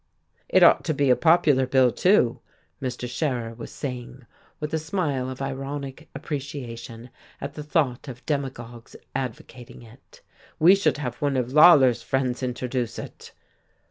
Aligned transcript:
"It 0.49 0.63
ought 0.63 0.83
to 0.85 0.95
be 0.95 1.11
a 1.11 1.15
popular 1.15 1.67
bill, 1.67 1.91
too," 1.91 2.39
Mr. 2.81 3.07
Schemer 3.07 3.53
was 3.53 3.69
saying, 3.69 4.25
with 4.59 4.73
a 4.73 4.79
smile 4.79 5.29
of 5.29 5.43
ironic 5.43 6.09
appreciation 6.15 7.11
at 7.39 7.53
the 7.53 7.61
thought 7.61 8.07
of 8.07 8.25
demagogues 8.25 8.95
advocating 9.13 9.83
it. 9.83 10.21
"We 10.57 10.73
should 10.73 10.97
have 10.97 11.21
one 11.21 11.37
of 11.37 11.53
Lawler's 11.53 12.01
friends 12.01 12.41
introduce 12.41 12.97
it." 12.97 13.31